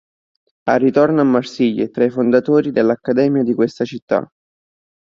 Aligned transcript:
Al 0.65 0.79
ritorno 0.79 1.21
a 1.21 1.23
Marsiglia 1.23 1.83
è 1.83 1.91
tra 1.91 2.03
i 2.03 2.09
fondatori 2.09 2.71
dell'Accademia 2.71 3.43
di 3.43 3.53
questa 3.53 3.85
città. 3.85 4.27